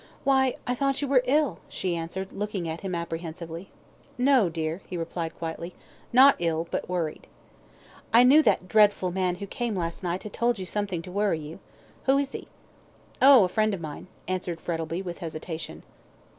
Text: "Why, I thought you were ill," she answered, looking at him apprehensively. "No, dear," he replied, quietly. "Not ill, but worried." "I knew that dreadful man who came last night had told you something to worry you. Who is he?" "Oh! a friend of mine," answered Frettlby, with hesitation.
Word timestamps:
"Why, 0.23 0.55
I 0.65 0.73
thought 0.73 1.03
you 1.03 1.07
were 1.07 1.21
ill," 1.25 1.59
she 1.69 1.95
answered, 1.95 2.33
looking 2.33 2.67
at 2.67 2.81
him 2.81 2.95
apprehensively. 2.95 3.69
"No, 4.17 4.49
dear," 4.49 4.81
he 4.89 4.97
replied, 4.97 5.37
quietly. 5.37 5.75
"Not 6.11 6.35
ill, 6.39 6.67
but 6.71 6.89
worried." 6.89 7.27
"I 8.11 8.23
knew 8.23 8.41
that 8.41 8.67
dreadful 8.67 9.11
man 9.11 9.35
who 9.35 9.45
came 9.45 9.75
last 9.75 10.01
night 10.01 10.23
had 10.23 10.33
told 10.33 10.57
you 10.57 10.65
something 10.65 11.03
to 11.03 11.11
worry 11.11 11.37
you. 11.41 11.59
Who 12.05 12.17
is 12.17 12.31
he?" 12.31 12.47
"Oh! 13.21 13.43
a 13.43 13.47
friend 13.47 13.75
of 13.75 13.79
mine," 13.79 14.07
answered 14.27 14.59
Frettlby, 14.59 15.03
with 15.03 15.19
hesitation. 15.19 15.83